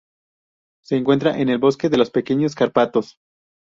Se 0.83 0.95
encuentra 0.95 1.37
en 1.39 1.49
el 1.49 1.59
bosque 1.59 1.87
de 1.87 1.97
los 1.97 2.09
pequeños 2.09 2.55
Cárpatos. 2.55 3.19